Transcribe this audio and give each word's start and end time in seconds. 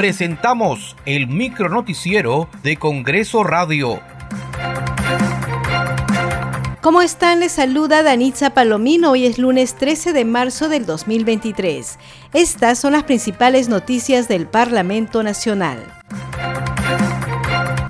presentamos 0.00 0.96
el 1.04 1.26
micronoticiero 1.26 2.48
de 2.62 2.78
Congreso 2.78 3.44
Radio. 3.44 4.00
¿Cómo 6.80 7.02
están? 7.02 7.40
Les 7.40 7.52
saluda 7.52 8.02
Danitza 8.02 8.54
Palomino. 8.54 9.10
Hoy 9.10 9.26
es 9.26 9.36
lunes 9.36 9.74
13 9.76 10.14
de 10.14 10.24
marzo 10.24 10.70
del 10.70 10.86
2023. 10.86 11.98
Estas 12.32 12.78
son 12.78 12.94
las 12.94 13.04
principales 13.04 13.68
noticias 13.68 14.26
del 14.26 14.46
Parlamento 14.46 15.22
Nacional. 15.22 15.84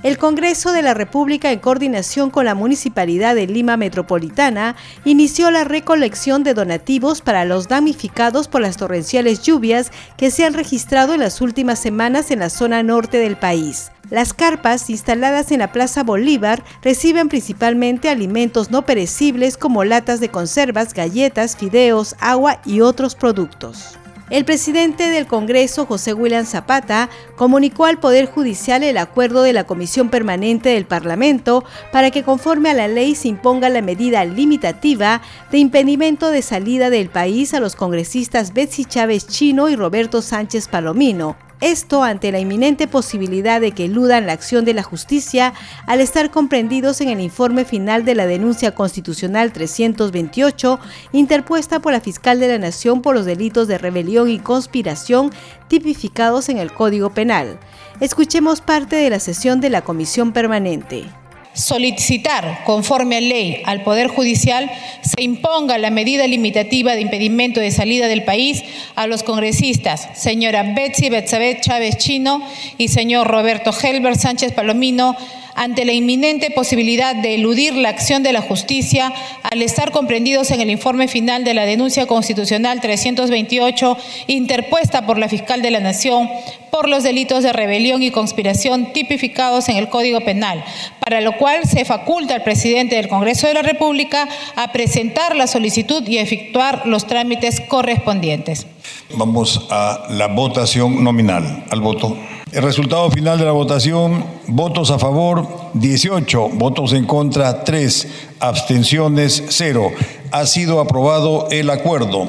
El 0.02 0.16
Congreso 0.16 0.72
de 0.72 0.80
la 0.80 0.94
República, 0.94 1.52
en 1.52 1.58
coordinación 1.58 2.30
con 2.30 2.46
la 2.46 2.54
Municipalidad 2.54 3.34
de 3.34 3.46
Lima 3.46 3.76
Metropolitana, 3.76 4.74
inició 5.04 5.50
la 5.50 5.64
recolección 5.64 6.42
de 6.42 6.54
donativos 6.54 7.20
para 7.20 7.44
los 7.44 7.68
damnificados 7.68 8.48
por 8.48 8.62
las 8.62 8.78
torrenciales 8.78 9.42
lluvias 9.42 9.92
que 10.16 10.30
se 10.30 10.46
han 10.46 10.54
registrado 10.54 11.12
en 11.12 11.20
las 11.20 11.42
últimas 11.42 11.80
semanas 11.80 12.30
en 12.30 12.38
la 12.38 12.48
zona 12.48 12.82
norte 12.82 13.18
del 13.18 13.36
país. 13.36 13.92
Las 14.08 14.32
carpas 14.32 14.88
instaladas 14.88 15.52
en 15.52 15.58
la 15.58 15.70
Plaza 15.70 16.02
Bolívar 16.02 16.64
reciben 16.82 17.28
principalmente 17.28 18.08
alimentos 18.08 18.70
no 18.70 18.86
perecibles 18.86 19.58
como 19.58 19.84
latas 19.84 20.18
de 20.18 20.30
conservas, 20.30 20.94
galletas, 20.94 21.58
fideos, 21.58 22.16
agua 22.20 22.62
y 22.64 22.80
otros 22.80 23.14
productos. 23.14 23.99
El 24.30 24.44
presidente 24.44 25.10
del 25.10 25.26
Congreso, 25.26 25.86
José 25.86 26.14
William 26.14 26.46
Zapata, 26.46 27.10
comunicó 27.34 27.86
al 27.86 27.98
Poder 27.98 28.26
Judicial 28.26 28.84
el 28.84 28.96
acuerdo 28.96 29.42
de 29.42 29.52
la 29.52 29.64
Comisión 29.64 30.08
Permanente 30.08 30.68
del 30.68 30.86
Parlamento 30.86 31.64
para 31.90 32.12
que 32.12 32.22
conforme 32.22 32.70
a 32.70 32.74
la 32.74 32.86
ley 32.86 33.16
se 33.16 33.26
imponga 33.26 33.68
la 33.68 33.82
medida 33.82 34.24
limitativa 34.24 35.20
de 35.50 35.58
impedimento 35.58 36.30
de 36.30 36.42
salida 36.42 36.90
del 36.90 37.08
país 37.08 37.54
a 37.54 37.60
los 37.60 37.74
congresistas 37.74 38.54
Betsy 38.54 38.84
Chávez 38.84 39.26
Chino 39.26 39.68
y 39.68 39.74
Roberto 39.74 40.22
Sánchez 40.22 40.68
Palomino, 40.68 41.36
esto 41.60 42.02
ante 42.02 42.32
la 42.32 42.40
inminente 42.40 42.86
posibilidad 42.86 43.60
de 43.60 43.72
que 43.72 43.84
eludan 43.84 44.26
la 44.26 44.32
acción 44.32 44.64
de 44.64 44.74
la 44.74 44.82
justicia 44.82 45.52
al 45.86 46.00
estar 46.00 46.30
comprendidos 46.30 47.00
en 47.00 47.08
el 47.08 47.20
informe 47.20 47.64
final 47.64 48.04
de 48.04 48.14
la 48.14 48.26
denuncia 48.26 48.74
constitucional 48.74 49.52
328 49.52 50.80
interpuesta 51.12 51.80
por 51.80 51.92
la 51.92 52.00
fiscal 52.00 52.40
de 52.40 52.48
la 52.48 52.58
Nación 52.58 53.02
por 53.02 53.14
los 53.14 53.26
delitos 53.26 53.68
de 53.68 53.78
rebelión 53.78 54.30
y 54.30 54.38
conspiración 54.38 55.30
tipificados 55.68 56.48
en 56.48 56.58
el 56.58 56.72
Código 56.72 57.10
Penal. 57.10 57.58
Escuchemos 58.00 58.60
parte 58.60 58.96
de 58.96 59.10
la 59.10 59.20
sesión 59.20 59.60
de 59.60 59.70
la 59.70 59.82
Comisión 59.82 60.32
Permanente 60.32 61.06
solicitar, 61.52 62.62
conforme 62.64 63.16
a 63.16 63.20
ley, 63.20 63.62
al 63.64 63.82
Poder 63.82 64.08
Judicial 64.08 64.70
se 65.02 65.22
imponga 65.22 65.78
la 65.78 65.90
medida 65.90 66.26
limitativa 66.26 66.94
de 66.94 67.00
impedimento 67.00 67.60
de 67.60 67.70
salida 67.70 68.08
del 68.08 68.24
país 68.24 68.62
a 68.94 69.06
los 69.06 69.22
congresistas, 69.22 70.08
señora 70.14 70.62
Betsy 70.62 71.08
Betzabet 71.08 71.60
Chávez 71.60 71.96
Chino 71.98 72.42
y 72.78 72.88
señor 72.88 73.26
Roberto 73.26 73.72
Helber 73.72 74.16
Sánchez 74.16 74.52
Palomino, 74.52 75.16
ante 75.60 75.84
la 75.84 75.92
inminente 75.92 76.50
posibilidad 76.50 77.14
de 77.14 77.34
eludir 77.34 77.74
la 77.74 77.90
acción 77.90 78.22
de 78.22 78.32
la 78.32 78.40
justicia 78.40 79.12
al 79.42 79.60
estar 79.60 79.90
comprendidos 79.90 80.50
en 80.52 80.62
el 80.62 80.70
informe 80.70 81.06
final 81.06 81.44
de 81.44 81.52
la 81.52 81.66
denuncia 81.66 82.06
constitucional 82.06 82.80
328 82.80 83.98
interpuesta 84.28 85.04
por 85.04 85.18
la 85.18 85.28
fiscal 85.28 85.60
de 85.60 85.70
la 85.70 85.80
Nación 85.80 86.30
por 86.70 86.88
los 86.88 87.02
delitos 87.02 87.42
de 87.42 87.52
rebelión 87.52 88.02
y 88.02 88.10
conspiración 88.10 88.94
tipificados 88.94 89.68
en 89.68 89.76
el 89.76 89.90
Código 89.90 90.22
Penal, 90.22 90.64
para 90.98 91.20
lo 91.20 91.36
cual 91.36 91.66
se 91.68 91.84
faculta 91.84 92.34
al 92.34 92.42
presidente 92.42 92.96
del 92.96 93.08
Congreso 93.08 93.46
de 93.46 93.52
la 93.52 93.62
República 93.62 94.26
a 94.56 94.72
presentar 94.72 95.36
la 95.36 95.46
solicitud 95.46 96.08
y 96.08 96.16
efectuar 96.16 96.86
los 96.86 97.06
trámites 97.06 97.60
correspondientes. 97.60 98.66
Vamos 99.14 99.66
a 99.70 100.06
la 100.10 100.28
votación 100.28 101.02
nominal. 101.02 101.64
Al 101.70 101.80
voto. 101.80 102.16
El 102.52 102.62
resultado 102.62 103.10
final 103.10 103.38
de 103.38 103.44
la 103.44 103.52
votación, 103.52 104.24
votos 104.48 104.90
a 104.90 104.98
favor 104.98 105.46
18, 105.74 106.48
votos 106.54 106.92
en 106.92 107.04
contra 107.06 107.62
3, 107.64 108.08
abstenciones 108.40 109.44
0. 109.48 109.92
Ha 110.32 110.46
sido 110.46 110.80
aprobado 110.80 111.48
el 111.50 111.70
acuerdo. 111.70 112.26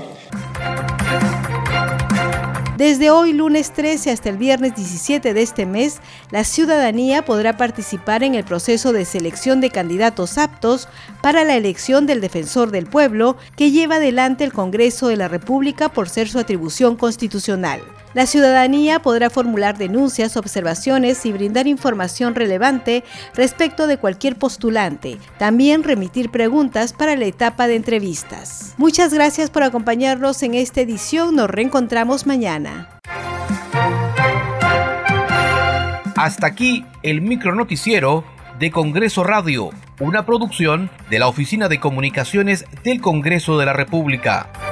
Desde 2.81 3.12
hoy, 3.12 3.31
lunes 3.31 3.74
13 3.74 4.09
hasta 4.09 4.30
el 4.30 4.38
viernes 4.38 4.75
17 4.75 5.36
de 5.36 5.42
este 5.44 5.68
mes, 5.68 6.00
la 6.31 6.44
ciudadanía 6.44 7.24
podrá 7.24 7.56
participar 7.56 8.24
en 8.24 8.34
el 8.34 8.44
proceso 8.44 8.92
de 8.92 9.06
selección 9.06 9.62
de 9.62 9.69
candidatos 9.69 10.40
aptos 10.40 10.88
para 11.22 11.44
la 11.44 11.56
elección 11.56 12.08
del 12.08 12.22
defensor 12.22 12.72
del 12.72 12.88
pueblo 12.88 13.38
que 13.56 13.70
lleva 13.70 13.97
adelante 13.97 14.46
el 14.46 14.52
Congreso 14.52 15.09
de 15.09 15.18
la 15.18 15.28
República 15.28 15.90
por 15.90 16.09
ser 16.09 16.28
su 16.28 16.40
atribución 16.40 16.96
constitucional. 16.96 17.84
La 18.13 18.25
ciudadanía 18.25 19.01
podrá 19.01 19.29
formular 19.29 19.77
denuncias, 19.77 20.35
observaciones 20.35 21.25
y 21.25 21.31
brindar 21.31 21.67
información 21.67 22.35
relevante 22.35 23.03
respecto 23.35 23.88
de 23.88 23.97
cualquier 23.97 24.35
postulante. 24.35 25.17
También 25.38 25.83
remitir 25.83 26.29
preguntas 26.29 26.94
para 26.94 27.16
la 27.16 27.25
etapa 27.25 27.67
de 27.67 27.75
entrevistas. 27.75 28.73
Muchas 28.77 29.13
gracias 29.13 29.49
por 29.49 29.63
acompañarnos 29.63 30.44
en 30.44 30.55
esta 30.55 30.81
edición. 30.81 31.35
Nos 31.35 31.49
reencontramos 31.49 32.25
mañana. 32.25 32.89
Hasta 36.16 36.47
aquí 36.47 36.85
el 37.01 37.22
micronoticiero 37.22 38.23
de 38.59 38.69
Congreso 38.69 39.23
Radio, 39.23 39.72
una 39.99 40.25
producción 40.25 40.91
de 41.09 41.17
la 41.17 41.28
Oficina 41.28 41.67
de 41.67 41.79
Comunicaciones 41.79 42.66
del 42.83 43.01
Congreso 43.01 43.57
de 43.57 43.66
la 43.66 43.73
República. 43.73 44.71